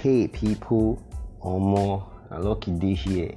Hey 0.00 0.28
people, 0.28 1.02
or 1.40 1.60
more, 1.60 2.08
a 2.30 2.38
lucky 2.38 2.70
day 2.70 2.94
here. 2.94 3.34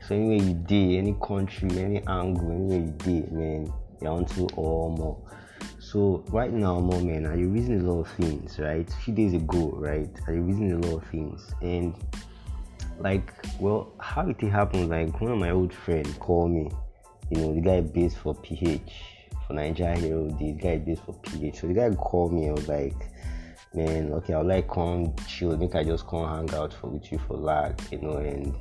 So 0.00 0.14
anywhere 0.14 0.48
you 0.48 0.54
day, 0.54 0.96
any 0.96 1.14
country, 1.22 1.68
any 1.78 2.02
angle, 2.06 2.50
anywhere 2.50 2.78
you 2.78 2.94
day, 2.96 3.28
man, 3.30 3.70
you're 4.00 4.10
onto 4.10 4.48
or 4.56 4.88
more. 4.96 5.18
So 5.78 6.24
right 6.30 6.50
now, 6.50 6.80
more 6.80 7.02
man, 7.02 7.26
are 7.26 7.36
you 7.36 7.50
reasoning 7.50 7.82
a 7.86 7.92
lot 7.92 8.00
of 8.00 8.12
things, 8.12 8.58
right? 8.58 8.88
A 8.88 8.96
few 8.96 9.12
days 9.12 9.34
ago, 9.34 9.74
right? 9.76 10.08
You 10.26 10.40
reasoning 10.40 10.82
a 10.82 10.86
lot 10.86 11.02
of 11.02 11.08
things? 11.10 11.52
And 11.60 11.94
like, 12.98 13.34
well, 13.60 13.92
how 14.00 14.26
it 14.26 14.40
happened? 14.40 14.88
Like 14.88 15.20
one 15.20 15.32
of 15.32 15.38
my 15.38 15.50
old 15.50 15.74
friends 15.74 16.14
called 16.14 16.50
me, 16.50 16.70
you 17.28 17.42
know, 17.42 17.54
the 17.54 17.60
guy 17.60 17.82
based 17.82 18.16
for 18.16 18.34
PH 18.36 18.90
for 19.46 19.52
Nigeria 19.52 19.98
Hero, 19.98 20.30
the 20.30 20.52
guy 20.52 20.78
based 20.78 21.02
for 21.04 21.12
PH. 21.12 21.60
So 21.60 21.66
the 21.66 21.74
guy 21.74 21.94
called 21.94 22.32
me, 22.32 22.48
I 22.48 22.52
was 22.52 22.68
like 22.68 22.96
man, 23.74 24.12
okay, 24.14 24.34
I'll 24.34 24.44
like 24.44 24.68
come 24.68 25.14
chill, 25.26 25.56
make 25.56 25.74
I 25.74 25.84
just 25.84 26.06
come 26.06 26.28
hang 26.28 26.58
out 26.58 26.74
for 26.74 26.88
with 26.88 27.10
you 27.12 27.18
for 27.26 27.36
lag, 27.36 27.80
you 27.90 28.00
know, 28.00 28.16
and 28.16 28.54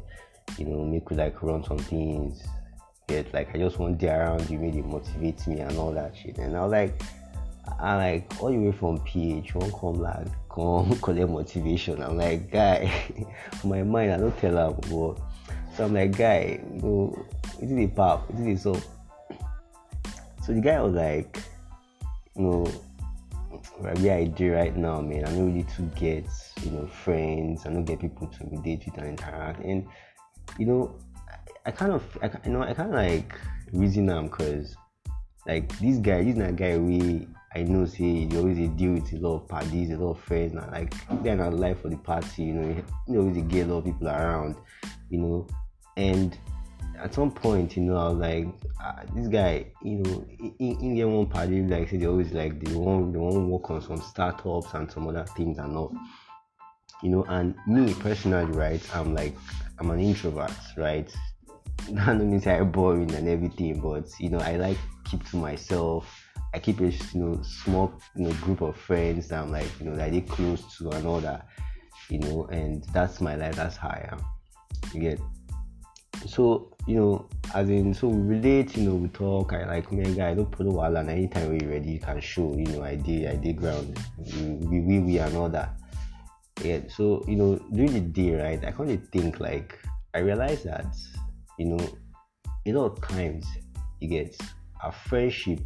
you 0.58 0.66
know, 0.66 0.84
make 0.84 1.10
we 1.10 1.16
like 1.16 1.42
run 1.42 1.64
some 1.64 1.80
things. 1.80 2.44
Get 3.08 3.34
like 3.34 3.56
I 3.56 3.58
just 3.58 3.80
want 3.80 4.00
there 4.00 4.22
around 4.22 4.50
you, 4.50 4.60
make 4.60 4.76
maybe 4.76 4.88
motivate 4.88 5.46
me 5.48 5.60
and 5.60 5.78
all 5.78 5.92
that 5.94 6.16
shit. 6.16 6.38
And 6.38 6.56
I 6.56 6.62
was 6.62 6.72
like 6.72 7.02
I 7.80 7.96
like 7.96 8.42
all 8.42 8.52
the 8.52 8.58
way 8.58 8.72
from 8.72 9.00
PH, 9.00 9.56
won't 9.56 9.74
come 9.74 10.02
like 10.02 10.28
come 10.50 11.00
collect 11.02 11.30
motivation. 11.30 12.02
I'm 12.02 12.18
like, 12.18 12.52
guy, 12.52 12.92
my 13.64 13.84
mind 13.84 14.12
I 14.14 14.18
don't 14.18 14.38
tell 14.38 14.56
her 14.56 14.74
but 14.74 15.22
so 15.76 15.86
I'm 15.86 15.94
like, 15.94 16.18
guy, 16.18 16.60
you 16.74 16.82
know, 16.82 17.26
it 17.62 17.72
is 17.72 17.72
a 17.72 17.88
pop, 17.88 18.30
it 18.32 18.48
is 18.48 18.64
so 18.64 18.80
so 20.46 20.54
the 20.54 20.62
guy 20.62 20.82
was 20.82 20.94
like, 20.94 21.40
you 22.36 22.44
know, 22.44 22.72
where 23.78 24.18
I 24.18 24.26
do 24.26 24.54
right 24.54 24.76
now, 24.76 25.02
man, 25.02 25.24
not 25.24 25.34
really 25.34 25.64
to 25.76 25.82
get, 26.00 26.26
you 26.64 26.72
know, 26.72 26.88
friends. 26.88 27.66
I 27.66 27.70
don't 27.70 27.86
get 27.86 28.00
people 28.00 28.28
to 28.28 28.46
relate 28.46 28.84
with 28.86 28.98
and 28.98 29.08
interact. 29.08 29.64
And, 29.64 29.88
you 30.58 30.66
know, 30.66 30.96
I, 31.30 31.70
I 31.70 31.72
kind 31.72 31.92
of, 31.92 32.04
I, 32.22 32.32
you 32.46 32.52
know, 32.52 32.62
I 32.62 32.74
kind 32.74 32.90
of 32.90 32.96
like 32.96 33.34
reason 33.72 34.08
them 34.08 34.26
because, 34.28 34.76
like, 35.48 35.78
this 35.80 35.98
guy, 35.98 36.24
this 36.24 36.36
not 36.36 36.56
guy 36.56 36.78
we 36.78 37.28
I 37.56 37.64
know 37.64 37.86
say 37.86 38.06
you 38.06 38.38
always 38.38 38.70
deal 38.70 38.94
with 38.94 39.12
a 39.12 39.18
lot 39.18 39.38
of 39.38 39.48
parties, 39.48 39.90
a 39.90 39.98
lot 39.98 40.12
of 40.12 40.20
friends, 40.20 40.54
and 40.54 40.72
like 40.72 40.94
they're 41.24 41.36
not 41.36 41.54
life 41.54 41.82
for 41.82 41.90
the 41.90 41.98
party, 41.98 42.44
you 42.44 42.54
know, 42.54 42.84
you 43.08 43.20
always 43.20 43.38
get 43.44 43.68
a 43.68 43.74
lot 43.74 43.80
of 43.80 43.86
people 43.86 44.08
around, 44.08 44.56
you 45.10 45.20
know, 45.20 45.48
and 45.98 46.38
at 47.02 47.14
some 47.14 47.32
point, 47.32 47.78
you 47.78 47.84
know, 47.84 47.98
I 47.98 48.10
was 48.10 48.18
like, 48.18 48.48
ah, 48.82 49.02
this 49.16 49.28
guy, 49.28 49.68
you 49.82 49.98
know, 49.98 50.26
in, 50.60 50.96
get 50.96 51.08
one 51.08 51.28
party, 51.28 51.62
like, 51.62 51.90
they 51.90 52.06
always 52.06 52.32
like 52.34 52.60
they 52.60 52.74
want 52.74 53.14
they 53.14 53.20
want 53.20 53.36
to 53.36 53.46
work 53.46 53.70
on 53.72 53.82
some 53.82 54.02
startups 54.02 54.74
and 54.74 54.92
some 54.92 55.08
other 55.08 55.26
things 55.38 55.58
and 55.60 55.76
all, 55.78 55.96
you 57.02 57.10
know. 57.10 57.24
And 57.30 57.56
me 57.68 57.94
personally, 57.94 58.52
right, 58.52 58.82
I'm 58.96 59.14
like, 59.14 59.36
I'm 59.80 59.90
an 59.92 60.00
introvert, 60.00 60.52
right. 60.78 61.12
Don't 61.94 62.30
mean 62.30 62.42
I'm 62.46 62.72
boring 62.72 63.14
and 63.16 63.28
everything, 63.28 63.80
but 63.80 64.08
you 64.20 64.30
know, 64.30 64.40
I 64.40 64.58
like 64.58 64.78
keep 65.06 65.28
to 65.30 65.38
myself. 65.38 66.26
I 66.54 66.60
keep 66.60 66.80
a 66.82 66.90
you 66.90 67.00
know 67.14 67.42
small 67.44 67.94
you 68.16 68.24
know 68.24 68.34
group 68.42 68.62
of 68.62 68.76
friends 68.76 69.28
that 69.30 69.44
I'm 69.44 69.52
like 69.52 69.68
you 69.80 69.86
know 69.86 69.96
that 69.96 70.12
get 70.12 70.28
close 70.28 70.78
to 70.78 70.90
that, 70.90 71.46
you 72.10 72.20
know, 72.20 72.46
and 72.52 72.84
that's 72.86 73.22
my 73.22 73.36
life. 73.36 73.56
That's 73.56 73.78
how 73.78 73.90
I 73.90 74.10
am. 74.12 74.26
You 74.94 75.02
get 75.02 75.20
so 76.28 76.76
you 76.88 76.96
know 76.96 77.28
as 77.54 77.70
in 77.70 77.94
so 77.94 78.08
we 78.08 78.36
relate 78.36 78.76
you 78.76 78.84
know 78.84 78.96
we 78.96 79.08
talk 79.10 79.54
i 79.54 79.66
like 79.66 79.92
man 79.92 80.14
guy 80.16 80.34
don't 80.34 80.52
put 80.52 80.66
a 80.66 80.70
while 80.70 80.96
and 80.98 81.10
anytime 81.10 81.50
we're 81.50 81.70
ready 81.70 81.92
you 81.92 82.00
can 82.00 82.20
show 82.20 82.56
you 82.58 82.66
know 82.66 82.84
i 82.84 82.96
did 82.96 83.28
i 83.28 83.36
did 83.36 83.58
ground. 83.58 83.98
We 84.18 84.80
we 84.80 85.00
we 85.00 85.18
and 85.20 85.36
all 85.36 85.50
that. 85.50 85.76
Yeah 86.64 86.80
so 86.90 87.24
you 87.28 87.36
know 87.36 87.56
during 87.74 87.94
the 87.94 88.02
day 88.02 88.36
right 88.36 88.64
i 88.66 88.72
kind 88.72 88.92
of 88.92 89.08
think 89.10 89.40
like 89.40 89.80
i 90.14 90.20
realize 90.20 90.64
that 90.64 90.88
you 91.58 91.66
know 91.66 92.00
a 92.66 92.72
lot 92.74 92.86
of 92.86 93.02
times 93.02 93.46
you 94.00 94.10
get 94.10 94.36
a 94.84 94.92
friendship 94.92 95.60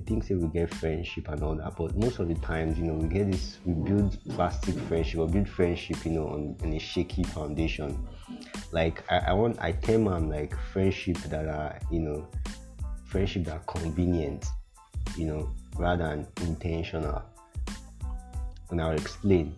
we 0.00 0.06
think 0.06 0.24
say 0.24 0.34
we 0.34 0.48
get 0.48 0.72
friendship 0.74 1.28
and 1.28 1.42
all 1.42 1.54
that, 1.54 1.76
but 1.76 1.94
most 1.94 2.20
of 2.20 2.28
the 2.28 2.34
times, 2.36 2.78
you 2.78 2.84
know, 2.84 2.94
we 2.94 3.06
get 3.06 3.30
this, 3.30 3.58
we 3.66 3.74
build 3.74 4.16
plastic 4.30 4.78
friendship 4.88 5.20
or 5.20 5.28
build 5.28 5.46
friendship, 5.46 6.02
you 6.06 6.12
know, 6.12 6.28
on, 6.28 6.56
on 6.62 6.72
a 6.72 6.78
shaky 6.78 7.22
foundation. 7.22 8.08
Like 8.72 9.04
I, 9.10 9.18
I 9.18 9.32
want, 9.34 9.58
I 9.60 9.72
term 9.72 10.04
them 10.04 10.30
like 10.30 10.56
friendship 10.72 11.18
that 11.28 11.46
are, 11.46 11.78
you 11.90 12.00
know, 12.00 12.26
friendship 13.04 13.44
that 13.44 13.56
are 13.56 13.64
convenient, 13.66 14.46
you 15.16 15.26
know, 15.26 15.50
rather 15.76 16.08
than 16.08 16.26
intentional. 16.48 17.22
And 18.70 18.80
I'll 18.80 18.92
explain. 18.92 19.54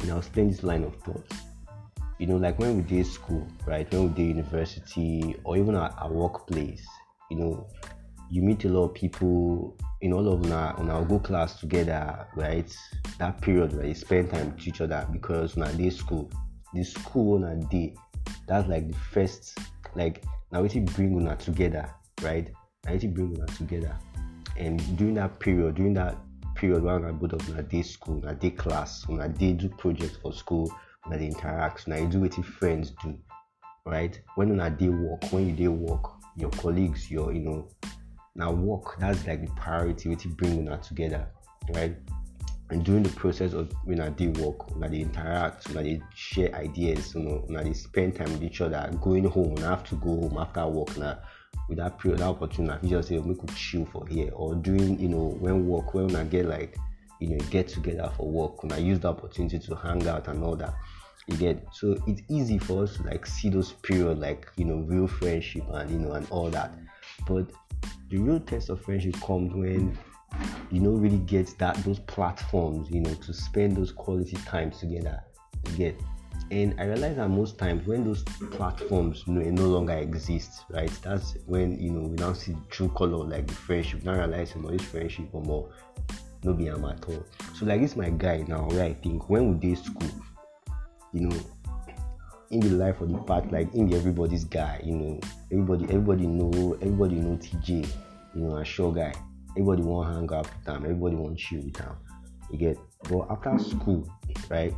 And 0.00 0.10
I'll 0.10 0.18
explain 0.18 0.50
this 0.50 0.62
line 0.62 0.84
of 0.84 0.94
thought. 0.96 1.24
You 2.18 2.26
know, 2.26 2.36
like 2.36 2.58
when 2.58 2.76
we 2.76 2.82
did 2.82 3.06
school, 3.06 3.48
right? 3.66 3.90
When 3.90 4.08
we 4.08 4.14
did 4.14 4.36
university 4.36 5.34
or 5.44 5.56
even 5.56 5.76
at 5.76 5.94
our 5.98 6.12
workplace, 6.12 6.86
you 7.30 7.38
know, 7.38 7.66
you 8.32 8.40
meet 8.40 8.64
a 8.64 8.68
lot 8.68 8.84
of 8.84 8.94
people 8.94 9.76
in 10.00 10.10
all 10.10 10.26
of 10.26 10.50
our 10.50 10.74
on 10.80 10.88
our 10.88 11.04
go 11.04 11.18
class 11.18 11.60
together, 11.60 12.26
right? 12.34 12.74
That 13.18 13.42
period 13.42 13.76
where 13.76 13.84
you 13.84 13.94
spend 13.94 14.30
time 14.30 14.54
with 14.54 14.66
each 14.66 14.80
other 14.80 15.06
because 15.12 15.54
a 15.58 15.70
day 15.74 15.90
school, 15.90 16.30
the 16.72 16.82
school 16.82 17.44
on 17.44 17.44
a 17.44 17.56
day, 17.56 17.94
that's 18.48 18.66
like 18.70 18.90
the 18.90 18.96
first 19.12 19.58
like 19.94 20.24
now 20.50 20.62
we 20.62 20.80
bring 20.80 21.14
una 21.14 21.36
together, 21.36 21.94
right? 22.22 22.50
Now 22.86 22.94
we 22.94 23.06
bring 23.06 23.36
una 23.36 23.46
together, 23.48 23.94
and 24.56 24.80
during 24.96 25.14
that 25.16 25.38
period, 25.38 25.74
during 25.74 25.92
that 25.94 26.16
period 26.54 26.84
when 26.84 27.04
I 27.04 27.12
both 27.12 27.34
of 27.34 27.46
una 27.50 27.62
day 27.62 27.82
school, 27.82 28.26
a 28.26 28.34
day 28.34 28.50
class, 28.50 29.04
a 29.10 29.28
day 29.28 29.52
do 29.52 29.68
projects 29.68 30.16
for 30.16 30.32
school, 30.32 30.74
on 31.04 31.18
they 31.18 31.26
interact, 31.26 31.86
now 31.86 31.96
you 31.96 32.08
do 32.08 32.20
what 32.20 32.34
your 32.38 32.44
friends 32.44 32.94
do, 33.04 33.14
right? 33.84 34.18
When 34.36 34.52
on 34.52 34.60
a 34.60 34.70
day 34.70 34.88
work, 34.88 35.22
when 35.32 35.50
you 35.50 35.54
day 35.54 35.68
work, 35.68 36.12
your 36.38 36.50
colleagues, 36.52 37.10
your 37.10 37.30
you 37.34 37.40
know 37.40 37.68
now 38.34 38.50
work 38.50 38.98
that's 38.98 39.26
like 39.26 39.44
the 39.44 39.52
priority 39.52 40.16
to 40.16 40.28
bring 40.28 40.64
that 40.64 40.82
together 40.82 41.26
right? 41.70 41.96
And 42.70 42.84
during 42.84 43.02
the 43.02 43.10
process 43.10 43.52
of 43.52 43.70
when 43.84 44.00
I 44.00 44.08
did 44.08 44.38
work, 44.38 44.74
when 44.76 44.90
they 44.90 45.00
interact, 45.00 45.68
when 45.74 45.84
they 45.84 46.02
share 46.14 46.54
ideas, 46.54 47.14
you 47.14 47.22
know, 47.22 47.44
when 47.46 47.64
they 47.64 47.74
spend 47.74 48.16
time 48.16 48.32
with 48.32 48.42
each 48.42 48.62
other, 48.62 48.90
going 49.02 49.24
home, 49.24 49.54
when 49.54 49.64
I 49.64 49.70
have 49.70 49.84
to 49.84 49.96
go 49.96 50.08
home 50.08 50.38
after 50.38 50.66
work 50.66 50.96
now, 50.96 51.18
with 51.68 51.78
that 51.78 51.98
period, 51.98 52.20
that 52.20 52.28
opportunity, 52.28 52.88
you 52.88 52.96
just 52.96 53.08
say, 53.08 53.18
we 53.18 53.34
could 53.34 53.54
chill 53.54 53.84
for 53.86 54.06
here, 54.06 54.30
or 54.32 54.54
during, 54.54 54.98
you 54.98 55.08
know, 55.08 55.36
when 55.38 55.66
work, 55.66 55.92
when 55.92 56.16
I 56.16 56.24
get 56.24 56.46
like, 56.46 56.76
you 57.20 57.28
know, 57.28 57.44
get 57.50 57.68
together 57.68 58.10
for 58.16 58.26
work, 58.26 58.62
when 58.62 58.72
I 58.72 58.78
use 58.78 59.00
the 59.00 59.08
opportunity 59.08 59.58
to 59.58 59.74
hang 59.76 60.06
out 60.08 60.28
and 60.28 60.42
all 60.42 60.56
that, 60.56 60.74
you 61.26 61.36
get, 61.36 61.62
so 61.72 62.02
it's 62.06 62.22
easy 62.30 62.58
for 62.58 62.84
us 62.84 62.96
to 62.96 63.02
like 63.02 63.26
see 63.26 63.50
those 63.50 63.72
period, 63.72 64.18
like, 64.18 64.48
you 64.56 64.64
know, 64.64 64.76
real 64.76 65.06
friendship 65.06 65.64
and, 65.72 65.90
you 65.90 65.98
know, 65.98 66.12
and 66.12 66.26
all 66.30 66.48
that, 66.48 66.72
but 67.26 67.50
the 68.10 68.18
real 68.18 68.40
test 68.40 68.68
of 68.68 68.80
friendship 68.82 69.14
comes 69.20 69.52
when 69.54 69.96
you 70.70 70.80
don't 70.80 71.00
really 71.00 71.18
get 71.18 71.56
that 71.58 71.76
those 71.84 71.98
platforms, 72.00 72.88
you 72.90 73.00
know, 73.00 73.14
to 73.14 73.32
spend 73.32 73.76
those 73.76 73.92
quality 73.92 74.36
times 74.46 74.78
together. 74.78 75.22
You 75.70 75.76
get 75.76 76.00
and 76.50 76.78
I 76.78 76.84
realize 76.84 77.16
that 77.16 77.28
most 77.28 77.58
times 77.58 77.86
when 77.86 78.04
those 78.04 78.22
platforms 78.50 79.24
no 79.26 79.66
longer 79.66 79.94
exist, 79.94 80.64
right? 80.68 80.90
That's 81.02 81.36
when 81.46 81.78
you 81.78 81.90
know 81.90 82.08
we 82.08 82.16
now 82.16 82.34
see 82.34 82.52
the 82.52 82.60
true 82.68 82.88
color 82.90 83.24
like 83.24 83.46
the 83.46 83.54
friendship. 83.54 84.04
Now 84.04 84.14
realize 84.14 84.54
you 84.54 84.62
know 84.62 84.70
this 84.70 84.82
friendship 84.82 85.28
or 85.32 85.42
more 85.42 85.70
no 86.44 86.52
be 86.52 86.68
am 86.68 86.84
at 86.84 87.04
all. 87.08 87.24
So 87.54 87.64
like 87.64 87.80
this 87.80 87.96
my 87.96 88.10
guy 88.10 88.44
now 88.46 88.68
where 88.68 88.84
I 88.84 88.92
think 88.94 89.30
when 89.30 89.52
we 89.52 89.68
did 89.68 89.82
school, 89.82 90.10
you 91.12 91.28
know, 91.28 91.36
in 92.52 92.60
the 92.60 92.70
life 92.70 93.00
of 93.00 93.10
the 93.10 93.18
part 93.18 93.50
like 93.50 93.74
in 93.74 93.92
everybody's 93.94 94.44
guy 94.44 94.80
you 94.84 94.94
know. 94.94 95.20
Everybody 95.50 95.84
everybody 95.84 96.26
know 96.26 96.74
everybody 96.74 97.16
know 97.16 97.36
tj 97.38 97.88
you 98.34 98.40
know 98.40 98.56
a 98.56 98.64
show 98.64 98.90
guy. 98.90 99.14
Everybody 99.52 99.82
want 99.82 100.14
hang 100.14 100.38
out 100.38 100.46
with 100.46 100.66
him. 100.68 100.84
Everybody 100.84 101.16
want 101.16 101.38
chill 101.38 101.62
with 101.62 101.76
him. 101.76 101.96
You 102.50 102.58
get? 102.58 102.78
But 103.08 103.26
after 103.30 103.58
school 103.58 104.06
right? 104.50 104.74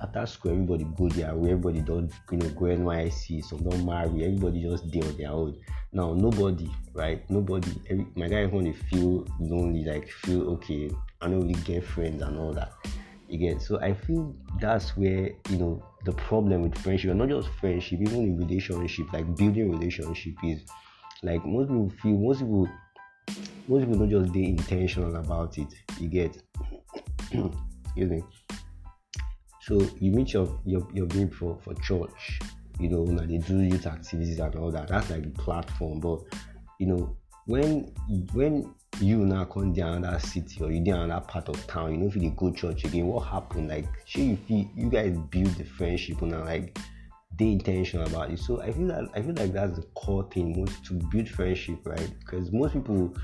After 0.00 0.26
school 0.26 0.52
everybody 0.52 0.84
go 0.96 1.08
there 1.08 1.34
where 1.36 1.52
everybody 1.52 1.80
don't 1.82 2.12
you 2.32 2.38
know 2.38 2.48
go 2.50 2.64
nysc 2.66 3.44
some 3.44 3.62
don't 3.62 3.86
marry. 3.86 4.24
Everybody 4.24 4.62
just 4.62 4.90
deal 4.90 5.06
on 5.06 5.16
their 5.16 5.30
own. 5.30 5.56
Now 5.92 6.14
nobody 6.14 6.68
right? 6.94 7.28
Nobody 7.30 7.70
every, 7.88 8.06
my 8.16 8.26
guy 8.26 8.46
to 8.46 8.72
feel 8.90 9.24
lonely 9.38 9.84
like 9.84 10.08
feel 10.08 10.50
okay 10.50 10.90
i 11.20 11.28
don't 11.28 11.40
really 11.40 11.60
get 11.62 11.84
friends 11.84 12.22
and 12.22 12.36
all 12.38 12.52
that. 12.52 12.72
You 13.28 13.38
get? 13.38 13.62
So 13.62 13.80
I 13.80 13.94
feel 13.94 14.34
that's 14.60 14.96
where 14.96 15.30
you 15.48 15.58
know 15.58 15.82
the 16.06 16.12
problem 16.12 16.62
with 16.62 16.78
friendship, 16.78 17.10
and 17.10 17.18
not 17.18 17.28
just 17.28 17.48
friendship, 17.60 18.00
even 18.00 18.22
in 18.22 18.38
relationship, 18.38 19.12
like 19.12 19.26
building 19.36 19.70
relationship 19.72 20.34
is 20.44 20.62
like 21.24 21.44
most 21.44 21.68
people 21.68 21.90
feel 22.00 22.16
most 22.16 22.38
people 22.38 22.68
most 23.68 23.84
people 23.84 23.98
don't 23.98 24.10
just 24.10 24.32
be 24.32 24.48
intentional 24.48 25.16
about 25.16 25.58
it. 25.58 25.66
You 25.98 26.08
get 26.08 26.42
excuse 27.32 28.10
me. 28.10 28.22
So 29.62 29.80
you 29.98 30.12
meet 30.12 30.32
your 30.32 30.60
your 30.64 30.86
your 30.94 31.06
babe 31.06 31.32
for 31.32 31.58
for 31.58 31.74
church, 31.74 32.38
you 32.78 32.88
know, 32.88 33.04
and 33.04 33.18
they 33.18 33.38
do 33.38 33.60
youth 33.60 33.86
activities 33.86 34.38
and 34.38 34.54
all 34.54 34.70
that. 34.70 34.86
That's 34.86 35.10
like 35.10 35.24
the 35.24 35.42
platform, 35.42 35.98
but 35.98 36.20
you 36.78 36.86
know 36.86 37.16
when 37.46 37.92
when 38.32 38.74
you 39.00 39.18
now 39.18 39.44
come 39.44 39.72
down 39.72 39.98
another 39.98 40.18
city 40.18 40.62
or 40.62 40.70
you 40.70 40.82
down 40.84 41.02
another 41.02 41.24
part 41.26 41.48
of 41.48 41.66
town, 41.66 41.92
you 41.92 41.98
know 41.98 42.06
if 42.06 42.16
you 42.16 42.30
go 42.30 42.52
church 42.52 42.84
again, 42.84 43.06
what 43.06 43.20
happened? 43.26 43.68
Like 43.68 43.86
sure 44.04 44.22
you 44.22 44.36
feel 44.36 44.68
you 44.74 44.90
guys 44.90 45.16
build 45.30 45.54
the 45.56 45.64
friendship 45.64 46.20
now 46.22 46.44
like 46.44 46.78
they 47.38 47.46
intentional 47.46 48.06
about 48.06 48.30
it. 48.30 48.38
So 48.38 48.60
I 48.62 48.72
feel 48.72 48.88
that 48.88 49.08
I 49.14 49.22
feel 49.22 49.34
like 49.34 49.52
that's 49.52 49.76
the 49.76 49.86
core 49.94 50.28
thing 50.30 50.58
most 50.58 50.84
to 50.86 50.94
build 50.94 51.28
friendship, 51.28 51.78
right? 51.84 52.10
Because 52.20 52.52
most 52.52 52.74
people 52.74 53.14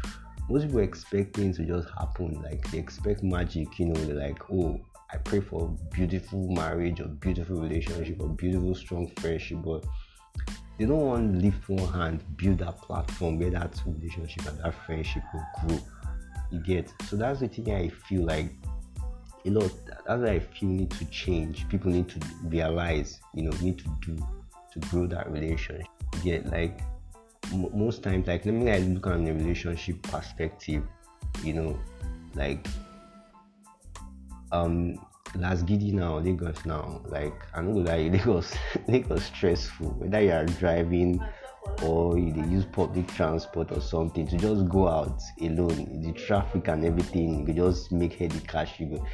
most 0.49 0.67
people 0.67 0.81
expect 0.81 1.37
things 1.37 1.57
to 1.57 1.65
just 1.65 1.89
happen. 1.99 2.41
Like 2.43 2.71
they 2.71 2.79
expect 2.79 3.23
magic, 3.23 3.79
you 3.79 3.87
know, 3.87 4.05
they're 4.05 4.29
like, 4.29 4.51
oh, 4.51 4.81
I 5.13 5.17
pray 5.19 5.41
for 5.41 5.69
beautiful 5.93 6.49
marriage 6.49 7.01
or 7.01 7.07
beautiful 7.07 7.61
relationship 7.61 8.21
or 8.21 8.29
beautiful 8.29 8.75
strong 8.75 9.11
friendship, 9.19 9.59
but 9.65 9.85
they 10.79 10.87
don't 10.87 11.07
want 11.07 11.33
to 11.35 11.39
lift 11.41 11.69
one 11.69 11.93
hand, 11.93 12.25
build 12.37 12.59
that 12.59 12.79
platform 12.79 13.39
where 13.39 13.51
that 13.51 13.81
relationship 13.87 14.47
and 14.47 14.59
that 14.59 14.75
friendship 14.87 15.23
will 15.33 15.47
grow. 15.61 15.79
You 16.51 16.61
get 16.61 16.93
so 17.09 17.17
that's 17.17 17.41
the 17.41 17.49
thing 17.49 17.75
I 17.75 17.89
feel 17.89 18.25
like 18.25 18.53
you 19.45 19.53
know 19.53 19.71
that's 20.07 20.21
what 20.21 20.29
I 20.29 20.39
feel 20.39 20.69
need 20.69 20.91
to 20.93 21.05
change. 21.07 21.69
People 21.69 21.91
need 21.91 22.09
to 22.11 22.21
realize, 22.45 23.21
you 23.35 23.45
know, 23.45 23.57
need 23.61 23.79
to 23.79 23.89
do 24.01 24.17
to 24.73 24.79
grow 24.89 25.07
that 25.07 25.31
relationship. 25.31 25.87
You 26.17 26.23
get 26.23 26.47
like 26.47 26.81
m- 27.53 27.71
most 27.75 28.03
times, 28.03 28.27
like 28.27 28.45
let 28.45 28.55
me 28.55 28.71
like 28.71 28.85
look 28.85 29.07
on 29.07 29.25
the 29.25 29.33
relationship 29.33 30.03
perspective, 30.03 30.83
you 31.43 31.55
know, 31.55 31.79
like 32.35 32.67
um 34.53 34.99
Las 35.37 35.63
Gidi 35.63 35.93
now, 35.93 36.19
Lagos 36.19 36.65
now, 36.67 37.01
like 37.07 37.35
I 37.55 37.63
know 37.63 37.79
like 37.79 38.13
Lagos 38.13 38.55
Lagos 38.89 39.25
stressful. 39.25 39.89
Whether 39.99 40.21
you 40.21 40.33
are 40.33 40.45
driving 40.45 41.21
or 41.83 42.19
you 42.19 42.35
use 42.51 42.65
public 42.67 43.07
transport 43.09 43.73
or 43.73 43.81
something 43.81 44.27
to 44.27 44.37
just 44.37 44.69
go 44.69 44.89
out 44.89 45.23
alone, 45.41 46.03
the 46.03 46.13
traffic 46.13 46.69
and 46.69 46.85
everything, 46.85 47.41
you 47.41 47.47
could 47.47 47.57
just 47.57 47.93
make 47.93 48.15
heady 48.15 48.41
cash. 48.41 48.79
You 48.79 48.87
go, 48.87 49.07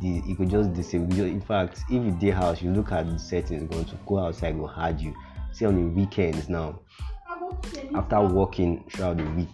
you 0.00 0.36
could 0.36 0.50
just 0.50 0.72
disable. 0.72 1.20
In 1.20 1.40
fact, 1.40 1.80
if 1.90 2.04
you 2.04 2.12
day 2.12 2.30
house, 2.30 2.62
you 2.62 2.70
look 2.70 2.92
at 2.92 3.08
the 3.08 3.18
settings, 3.18 3.68
going 3.68 3.84
to 3.84 3.98
go 4.06 4.20
outside, 4.20 4.58
go 4.58 4.66
hard 4.66 5.00
you. 5.00 5.14
See 5.52 5.66
on 5.66 5.76
the 5.76 6.00
weekends 6.00 6.48
now, 6.48 6.80
after 7.94 8.22
working 8.22 8.84
throughout 8.90 9.18
the 9.18 9.24
week, 9.32 9.50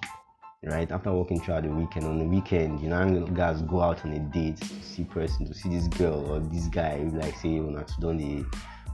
right? 0.64 0.90
After 0.90 1.12
working 1.12 1.40
throughout 1.40 1.62
the 1.62 1.68
weekend 1.68 2.06
on 2.06 2.18
the 2.18 2.24
weekend 2.24 2.80
you 2.80 2.88
know 2.88 3.26
guys 3.26 3.62
go 3.62 3.80
out 3.80 4.04
on 4.04 4.12
a 4.12 4.18
date 4.18 4.56
to 4.56 4.82
see 4.82 5.04
person 5.04 5.46
to 5.46 5.54
see 5.54 5.68
this 5.68 5.86
girl 5.88 6.26
or 6.30 6.40
this 6.40 6.66
guy 6.66 6.96
like 7.12 7.36
say 7.36 7.58
una 7.58 7.84
to 7.84 7.94
don 8.00 8.18
dey 8.18 8.44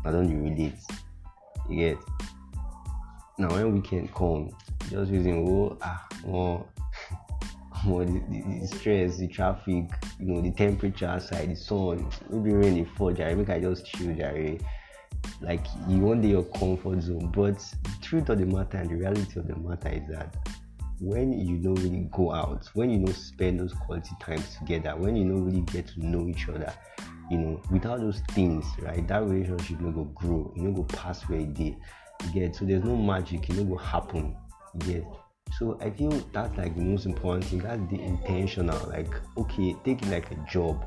una 0.05 0.13
don 0.13 0.27
dey 0.29 0.51
relate. 0.51 0.79
You 1.69 1.77
get? 1.77 1.99
Now 3.39 3.49
when 3.55 3.73
weekend 3.73 4.13
come 4.15 4.51
just 4.91 5.11
using 5.11 5.49
oh 5.49 5.79
ah 5.81 6.07
omo 6.27 6.67
omo 7.85 8.05
the, 8.31 8.41
the, 8.43 8.61
the 8.61 8.67
stress 8.67 9.17
the 9.17 9.29
traffic 9.29 9.85
you 10.21 10.27
know 10.27 10.43
the 10.43 10.51
temperature 10.53 11.07
outside 11.07 11.51
the 11.51 11.57
sun 11.57 12.07
maybe 12.31 12.53
rain 12.53 12.75
dey 12.75 12.85
fall 12.85 13.13
jare 13.13 13.35
make 13.35 13.49
i 13.51 13.59
just 13.61 13.87
chill 13.87 14.15
jare. 14.15 14.59
Like 15.41 15.67
you 15.89 15.99
want 16.01 16.23
your 16.23 16.43
comfort 16.45 17.01
zone 17.03 17.31
but 17.35 17.59
the 17.59 17.91
truth 18.03 18.29
of 18.29 18.39
the 18.39 18.45
matter 18.47 18.77
and 18.77 18.91
the 18.91 18.97
reality 18.97 19.41
of 19.41 19.47
the 19.49 19.57
matter 19.57 19.89
is 19.89 20.07
that 20.11 20.37
when 21.01 21.33
you 21.33 21.59
don't 21.59 21.75
really 21.77 22.09
go 22.13 22.33
out, 22.33 22.69
when 22.75 22.91
you 22.91 23.05
don't 23.05 23.15
spend 23.15 23.61
those 23.61 23.73
quality 23.73 24.15
times 24.21 24.57
together, 24.57 24.97
when 24.97 25.17
you 25.17 25.25
don't 25.25 25.45
really 25.45 25.63
get 25.63 25.89
to 25.89 26.07
know 26.07 26.29
each 26.29 26.49
other, 26.49 26.73
you 27.31 27.39
know, 27.39 27.61
without 27.71 28.01
those 28.01 28.21
things, 28.31 28.65
right, 28.81 29.07
that 29.09 29.25
relationship 29.25 29.81
no 29.81 29.91
go 29.91 30.05
grow, 30.05 30.53
you 30.57 30.63
know, 30.63 30.73
go 30.73 30.83
pass 30.85 31.23
where 31.23 31.41
it 31.41 31.55
did. 31.55 31.77
Get 32.33 32.57
so 32.57 32.65
there's 32.65 32.85
no 32.85 32.97
magic, 32.97 33.49
you 33.49 33.57
know, 33.57 33.65
go 33.65 33.77
happen. 33.77 34.37
Get 34.79 35.05
so 35.59 35.79
I 35.81 35.91
feel 35.91 36.11
that's 36.33 36.57
like 36.57 36.75
the 36.75 36.83
most 36.83 37.07
important 37.07 37.45
thing. 37.45 37.61
That's 37.61 37.81
the 37.91 38.01
intentional. 38.01 38.89
Like, 38.89 39.15
okay, 39.37 39.77
take 39.85 40.03
it 40.03 40.09
like 40.09 40.31
a 40.33 40.37
job. 40.51 40.87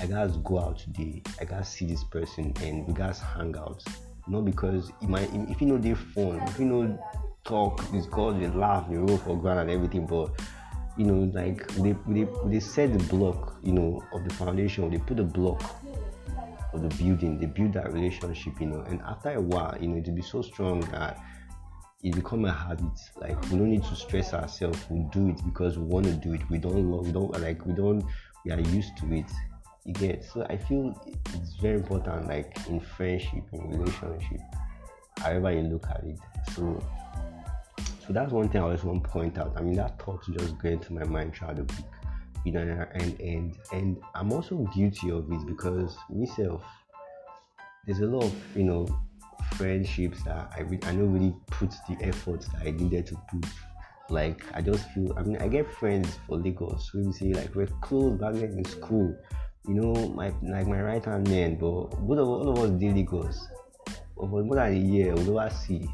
I 0.00 0.06
gotta 0.06 0.32
go 0.38 0.58
out 0.60 0.78
today. 0.78 1.22
I 1.40 1.44
gotta 1.44 1.64
see 1.64 1.86
this 1.86 2.04
person, 2.04 2.54
and 2.62 2.86
we 2.86 2.94
gotta 2.94 3.22
hang 3.22 3.56
out. 3.58 3.82
Not 4.28 4.44
because 4.44 4.90
it 5.02 5.08
might, 5.08 5.28
if 5.50 5.60
you 5.60 5.66
know 5.66 5.78
their 5.78 5.96
phone, 5.96 6.40
if 6.48 6.58
you 6.58 6.64
know 6.64 6.98
talk, 7.46 7.90
discuss, 7.92 8.38
they 8.38 8.48
laugh, 8.48 8.88
they 8.88 8.96
roll 8.96 9.18
for 9.18 9.36
ground 9.38 9.60
and 9.60 9.70
everything, 9.70 10.06
but 10.06 10.30
you 10.96 11.04
know, 11.04 11.30
like 11.38 11.66
they, 11.74 11.94
they 12.08 12.26
they 12.46 12.60
set 12.60 12.92
the 12.92 13.04
block, 13.04 13.56
you 13.62 13.72
know, 13.72 14.02
of 14.12 14.24
the 14.26 14.34
foundation, 14.34 14.90
they 14.90 14.98
put 14.98 15.16
the 15.18 15.24
block 15.24 15.62
of 16.72 16.82
the 16.82 16.88
building, 17.02 17.38
they 17.38 17.46
build 17.46 17.72
that 17.74 17.92
relationship, 17.92 18.60
you 18.60 18.66
know, 18.66 18.80
and 18.82 19.00
after 19.02 19.30
a 19.30 19.40
while, 19.40 19.76
you 19.80 19.88
know, 19.88 19.98
it'll 19.98 20.14
be 20.14 20.22
so 20.22 20.42
strong 20.42 20.80
that 20.92 21.18
it 22.02 22.14
become 22.14 22.44
a 22.44 22.52
habit. 22.52 22.98
Like 23.20 23.40
we 23.50 23.58
don't 23.58 23.70
need 23.70 23.84
to 23.84 23.96
stress 23.96 24.32
ourselves. 24.32 24.78
We 24.90 25.00
do 25.12 25.30
it 25.30 25.44
because 25.44 25.78
we 25.78 25.84
want 25.84 26.06
to 26.06 26.12
do 26.12 26.34
it. 26.34 26.40
We 26.48 26.58
don't 26.58 26.90
love. 26.90 27.06
We 27.06 27.12
don't 27.12 27.32
like. 27.40 27.64
We 27.66 27.72
don't. 27.72 28.04
We 28.44 28.52
are 28.52 28.60
used 28.60 28.96
to 28.98 29.12
it. 29.12 29.30
You 29.84 29.92
get. 29.92 30.24
So 30.24 30.46
I 30.48 30.56
feel 30.56 30.94
it's 31.34 31.56
very 31.56 31.76
important. 31.76 32.28
Like 32.28 32.56
in 32.68 32.80
friendship, 32.80 33.44
in 33.52 33.70
relationship, 33.70 34.40
however 35.18 35.52
you 35.52 35.62
look 35.62 35.86
at 35.88 36.04
it. 36.04 36.18
So 36.54 36.80
so 38.06 38.12
that's 38.12 38.32
one 38.32 38.48
thing 38.48 38.60
I 38.60 38.64
always 38.64 38.84
want 38.84 39.02
to 39.02 39.10
point 39.10 39.36
out. 39.36 39.52
I 39.56 39.62
mean, 39.62 39.74
that 39.76 40.00
thought 40.00 40.24
just 40.38 40.58
going 40.58 40.78
to 40.78 40.92
my 40.92 41.04
mind 41.04 41.34
throughout 41.34 41.56
the 41.56 41.64
week, 41.64 41.86
you 42.44 42.52
know, 42.52 42.60
and 42.94 43.20
and 43.20 43.58
and 43.72 43.96
I'm 44.14 44.32
also 44.32 44.58
guilty 44.74 45.10
of 45.10 45.30
it 45.30 45.46
because 45.46 45.96
myself, 46.08 46.62
there's 47.84 48.00
a 48.00 48.06
lot 48.06 48.24
of 48.24 48.34
you 48.56 48.64
know 48.64 48.86
friendships 49.54 50.22
that 50.22 50.52
I 50.56 50.60
re- 50.60 50.78
I 50.84 50.92
don't 50.92 51.12
really 51.12 51.34
put 51.48 51.72
the 51.88 51.96
effort 52.00 52.42
that 52.52 52.66
I 52.66 52.70
needed 52.70 53.06
to 53.08 53.16
put. 53.28 53.44
Like 54.08 54.44
I 54.54 54.62
just 54.62 54.88
feel 54.90 55.12
I 55.18 55.22
mean 55.22 55.38
I 55.38 55.48
get 55.48 55.68
friends 55.68 56.16
for 56.28 56.38
Lagos 56.38 56.94
we 56.94 57.10
say 57.10 57.32
like 57.32 57.56
we're 57.56 57.66
close 57.82 58.20
back 58.20 58.34
then 58.34 58.52
in 58.56 58.64
school. 58.64 59.16
You 59.66 59.74
know, 59.74 60.08
my 60.10 60.32
like 60.42 60.68
my 60.68 60.80
right 60.80 61.04
hand 61.04 61.28
man, 61.28 61.56
but 61.56 61.90
both 62.06 62.18
of 62.18 62.28
all 62.28 62.50
of 62.50 62.58
us 62.58 62.70
did 62.78 62.94
Lagos. 62.94 63.48
But 64.16 64.30
for 64.30 64.44
more 64.44 64.54
than 64.54 64.74
a 64.74 64.78
year, 64.78 65.12
we 65.12 65.24
never 65.24 65.50
see 65.50 65.88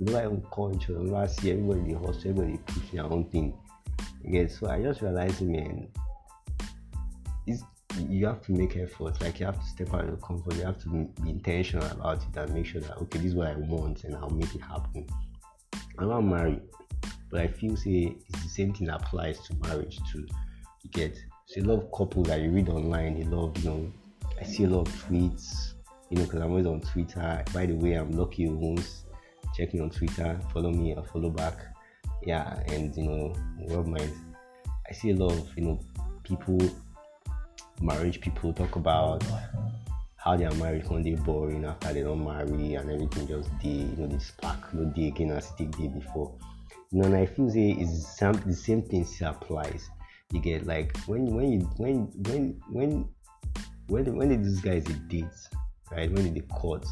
each 0.00 0.90
other, 0.90 1.00
we 1.00 1.10
never 1.10 1.28
see 1.28 1.52
everybody 1.52 1.92
hostel, 1.94 2.30
everybody 2.30 2.58
push 2.66 2.90
their 2.92 3.04
own 3.04 3.24
thing. 3.30 3.54
Again, 4.24 4.48
so 4.48 4.68
I 4.68 4.82
just 4.82 5.00
realized 5.02 5.40
man, 5.42 5.88
it's 7.46 7.62
you 8.08 8.26
have 8.26 8.42
to 8.42 8.52
make 8.52 8.76
efforts. 8.76 9.20
Like 9.20 9.40
you 9.40 9.46
have 9.46 9.58
to 9.58 9.66
step 9.66 9.94
out 9.94 10.02
of 10.02 10.08
your 10.08 10.16
comfort. 10.18 10.54
You 10.54 10.64
have 10.64 10.82
to 10.82 10.88
be 10.88 11.30
intentional 11.30 11.86
about 11.86 12.18
it 12.18 12.36
and 12.36 12.52
make 12.52 12.66
sure 12.66 12.80
that 12.80 12.98
okay, 12.98 13.18
this 13.18 13.28
is 13.28 13.34
what 13.34 13.48
I 13.48 13.54
want, 13.54 14.04
and 14.04 14.14
I'll 14.16 14.30
make 14.30 14.54
it 14.54 14.60
happen. 14.60 15.06
I'm 15.98 16.08
not 16.08 16.20
married, 16.22 16.60
but 17.30 17.40
I 17.40 17.46
feel 17.46 17.76
say 17.76 18.16
it's 18.28 18.42
the 18.42 18.48
same 18.48 18.74
thing 18.74 18.88
applies 18.90 19.38
to 19.46 19.54
marriage 19.62 19.98
too. 20.12 20.26
You 20.82 20.90
get 20.90 21.18
so 21.46 21.60
a 21.60 21.64
lot 21.64 21.84
of 21.84 21.92
couples 21.92 22.26
that 22.26 22.40
you 22.40 22.50
read 22.50 22.68
online, 22.68 23.18
they 23.18 23.24
love 23.24 23.56
you 23.58 23.70
know. 23.70 23.92
I 24.38 24.44
see 24.44 24.64
a 24.64 24.68
lot 24.68 24.86
of 24.86 24.94
tweets, 24.94 25.72
you 26.10 26.18
know, 26.18 26.24
because 26.24 26.40
I'm 26.40 26.50
always 26.50 26.66
on 26.66 26.80
Twitter. 26.82 27.42
By 27.54 27.64
the 27.64 27.74
way, 27.74 27.94
I'm 27.94 28.10
lucky 28.10 28.46
once 28.48 29.05
check 29.56 29.72
me 29.72 29.80
on 29.80 29.90
Twitter, 29.90 30.38
follow 30.52 30.70
me 30.70 30.94
or 30.94 31.02
follow 31.04 31.30
back. 31.30 31.54
Yeah, 32.22 32.60
and 32.68 32.94
you 32.96 33.04
know, 33.04 33.34
rub 33.68 33.86
my. 33.86 34.06
I 34.88 34.92
see 34.92 35.10
a 35.10 35.16
lot 35.16 35.32
of 35.32 35.48
you 35.56 35.64
know 35.64 35.80
people, 36.22 36.58
marriage 37.80 38.20
people 38.20 38.52
talk 38.52 38.76
about 38.76 39.24
how 40.16 40.36
they 40.36 40.44
their 40.44 40.54
marriage 40.56 40.84
one 40.86 41.04
day 41.04 41.14
boring 41.14 41.64
after 41.64 41.92
they 41.92 42.02
don't 42.02 42.24
marry 42.24 42.74
and 42.74 42.90
everything 42.90 43.28
just 43.28 43.48
day, 43.60 43.68
you 43.68 43.94
know, 43.96 44.08
the 44.08 44.18
spark 44.18 44.74
no 44.74 44.84
day 44.86 45.08
again 45.08 45.30
as 45.30 45.52
it 45.58 45.70
day 45.70 45.86
before. 45.86 46.34
You 46.90 47.00
know, 47.00 47.06
and 47.06 47.16
I 47.16 47.26
feel 47.26 47.48
say 47.48 47.70
it's 47.70 48.18
some 48.18 48.34
the 48.44 48.54
same 48.54 48.82
thing 48.82 49.04
still 49.04 49.30
applies. 49.30 49.88
You 50.32 50.40
get 50.40 50.66
like 50.66 50.96
when 51.06 51.26
when 51.34 51.52
you 51.52 51.60
when 51.76 52.06
when 52.28 52.60
when 52.70 53.08
when 53.86 54.16
when 54.16 54.42
these 54.42 54.60
guys 54.60 54.84
date, 55.08 55.24
right? 55.92 56.10
When 56.10 56.24
did 56.24 56.34
they 56.34 56.46
court, 56.52 56.84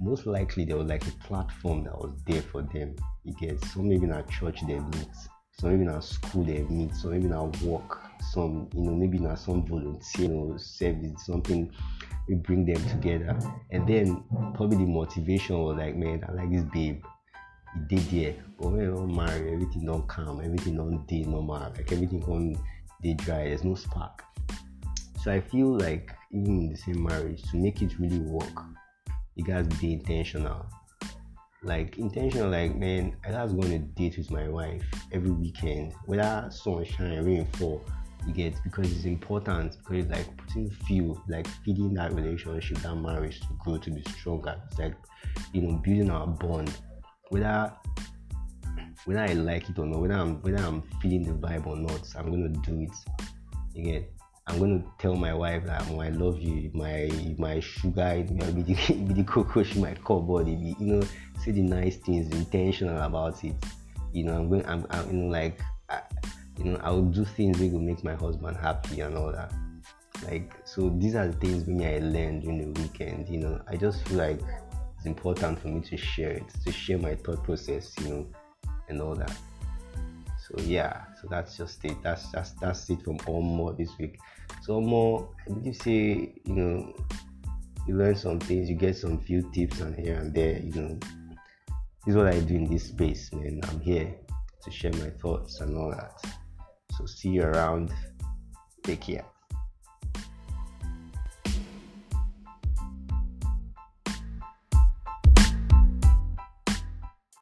most 0.00 0.26
likely 0.26 0.64
there 0.64 0.76
was 0.76 0.88
like 0.88 1.06
a 1.06 1.10
platform 1.26 1.84
that 1.84 1.96
was 1.96 2.12
there 2.26 2.42
for 2.42 2.62
them. 2.62 2.96
You 3.24 3.34
get 3.34 3.62
some 3.66 3.88
maybe 3.88 4.04
in 4.04 4.12
a 4.12 4.22
church 4.24 4.60
they 4.66 4.78
meet, 4.78 5.08
some 5.52 5.70
maybe 5.70 5.82
in 5.82 5.90
a 5.90 6.00
school 6.00 6.42
they 6.42 6.62
meet, 6.62 6.94
some 6.94 7.10
maybe 7.12 7.26
in 7.26 7.32
a 7.32 7.44
work, 7.64 8.00
some 8.32 8.68
you 8.74 8.82
know 8.82 8.92
maybe 8.92 9.18
in 9.18 9.36
some 9.36 9.64
volunteer 9.66 10.30
or 10.32 10.58
service, 10.58 11.26
something 11.26 11.70
we 12.28 12.34
bring 12.36 12.64
them 12.64 12.82
together. 12.88 13.38
And 13.70 13.86
then 13.86 14.24
probably 14.54 14.78
the 14.78 14.86
motivation 14.86 15.58
was 15.58 15.76
like, 15.76 15.96
man, 15.96 16.24
I 16.26 16.32
like 16.32 16.50
this 16.50 16.64
babe. 16.72 17.04
He 17.74 17.96
did 17.96 18.10
there, 18.10 18.44
but 18.58 18.72
when 18.72 18.80
you 18.80 18.94
don't 18.94 19.14
marry, 19.14 19.52
everything 19.52 19.86
don't 19.86 20.08
come, 20.08 20.40
everything 20.42 20.76
don't 20.76 21.06
day 21.06 21.22
normal, 21.22 21.72
like 21.76 21.92
everything 21.92 22.24
on 22.24 22.56
they 23.02 23.14
dry. 23.14 23.44
There's 23.44 23.64
no 23.64 23.74
spark. 23.74 24.24
So 25.22 25.30
I 25.30 25.40
feel 25.40 25.78
like 25.78 26.10
even 26.32 26.60
in 26.60 26.68
the 26.70 26.76
same 26.76 27.02
marriage, 27.02 27.42
to 27.50 27.56
make 27.58 27.82
it 27.82 27.98
really 27.98 28.18
work, 28.18 28.64
you 29.40 29.46
guys 29.46 29.66
be 29.80 29.94
intentional. 29.94 30.66
Like 31.62 31.98
intentional, 31.98 32.50
like 32.50 32.76
man, 32.76 33.16
I 33.26 33.42
was 33.42 33.52
going 33.52 33.70
to 33.70 33.78
date 33.78 34.18
with 34.18 34.30
my 34.30 34.48
wife 34.48 34.82
every 35.12 35.30
weekend, 35.30 35.94
whether 36.06 36.48
sunshine, 36.50 37.24
rain, 37.24 37.46
fall. 37.54 37.82
You 38.26 38.34
get 38.34 38.54
because 38.64 38.92
it's 38.92 39.06
important 39.06 39.78
because 39.78 40.04
it's 40.04 40.10
like 40.10 40.36
putting 40.36 40.70
fuel, 40.70 41.22
like 41.26 41.46
feeding 41.64 41.94
that 41.94 42.12
relationship, 42.12 42.78
that 42.78 42.94
marriage 42.94 43.40
to 43.40 43.46
grow 43.58 43.78
to 43.78 43.90
be 43.90 44.02
stronger. 44.10 44.60
It's 44.66 44.78
like 44.78 44.94
you 45.54 45.62
know 45.62 45.76
building 45.78 46.10
our 46.10 46.26
bond. 46.26 46.70
Whether 47.30 47.72
whether 49.06 49.20
I 49.20 49.32
like 49.32 49.70
it 49.70 49.78
or 49.78 49.86
not, 49.86 50.00
whether 50.00 50.14
I'm 50.14 50.42
whether 50.42 50.62
I'm 50.62 50.82
feeling 51.00 51.22
the 51.22 51.32
vibe 51.32 51.66
or 51.66 51.76
not, 51.76 52.06
I'm 52.14 52.30
gonna 52.30 52.48
do 52.48 52.82
it. 52.82 53.78
Again, 53.78 54.04
I'm 54.46 54.58
gonna 54.58 54.84
tell 54.98 55.14
my 55.14 55.32
wife 55.32 55.64
that 55.66 55.86
oh, 55.90 56.00
I 56.00 56.08
love 56.08 56.40
you, 56.40 56.70
my 56.74 57.08
my 57.38 57.60
sugar, 57.60 58.08
it 58.08 58.30
may 58.30 58.50
be 58.50 58.62
the, 58.62 58.74
be 59.06 59.14
the 59.14 59.24
cocoa 59.24 59.62
she 59.62 59.78
might 59.78 60.02
call, 60.02 60.20
but 60.20 60.44
be, 60.44 60.74
you 60.78 60.86
know, 60.86 61.02
say 61.44 61.52
the 61.52 61.62
nice 61.62 61.96
things, 61.96 62.34
intentional 62.34 63.00
about 63.00 63.42
it. 63.44 63.54
You 64.12 64.24
know, 64.24 64.36
I'm 64.36 64.48
going, 64.48 64.66
I'm, 64.66 64.86
I'm 64.90 65.06
you 65.06 65.12
know, 65.12 65.30
like, 65.30 65.60
I, 65.88 66.00
you 66.58 66.64
know, 66.64 66.80
I'll 66.82 67.02
do 67.02 67.24
things 67.24 67.58
that 67.58 67.72
will 67.72 67.80
make 67.80 68.02
my 68.02 68.14
husband 68.14 68.56
happy 68.56 69.00
and 69.00 69.16
all 69.16 69.30
that. 69.30 69.52
Like, 70.24 70.52
so 70.64 70.90
these 70.98 71.14
are 71.14 71.28
the 71.28 71.32
things 71.34 71.66
maybe 71.66 71.86
I 71.86 71.98
learned 72.00 72.42
during 72.42 72.72
the 72.72 72.80
weekend. 72.80 73.28
You 73.28 73.38
know, 73.38 73.60
I 73.68 73.76
just 73.76 74.06
feel 74.08 74.18
like 74.18 74.40
it's 74.96 75.06
important 75.06 75.60
for 75.60 75.68
me 75.68 75.80
to 75.82 75.96
share 75.96 76.32
it, 76.32 76.44
to 76.64 76.72
share 76.72 76.98
my 76.98 77.14
thought 77.14 77.42
process, 77.44 77.94
you 78.00 78.08
know, 78.08 78.26
and 78.88 79.00
all 79.00 79.14
that. 79.14 79.34
So 80.50 80.62
yeah, 80.64 81.04
so 81.20 81.28
that's 81.30 81.56
just 81.56 81.84
it. 81.84 82.02
That's 82.02 82.30
that's 82.32 82.52
that's 82.52 82.90
it 82.90 83.02
from 83.02 83.18
more 83.26 83.72
this 83.72 83.90
week. 83.98 84.18
So 84.62 84.80
more, 84.80 85.28
I 85.46 85.52
believe 85.52 85.76
say 85.76 86.34
you 86.44 86.54
know 86.54 86.94
you 87.86 87.94
learn 87.94 88.16
some 88.16 88.40
things, 88.40 88.68
you 88.68 88.76
get 88.76 88.96
some 88.96 89.18
few 89.18 89.48
tips 89.52 89.80
and 89.80 89.94
here 89.94 90.16
and 90.16 90.34
there. 90.34 90.58
You 90.58 90.72
know, 90.72 90.98
this 92.04 92.14
is 92.14 92.16
what 92.16 92.26
I 92.26 92.40
do 92.40 92.54
in 92.54 92.70
this 92.70 92.88
space, 92.88 93.32
man. 93.32 93.60
I'm 93.68 93.80
here 93.80 94.14
to 94.62 94.70
share 94.70 94.92
my 94.92 95.10
thoughts 95.10 95.60
and 95.60 95.76
all 95.76 95.90
that. 95.90 96.20
So 96.96 97.06
see 97.06 97.30
you 97.30 97.42
around. 97.42 97.92
Take 98.82 99.02
care. 99.02 99.24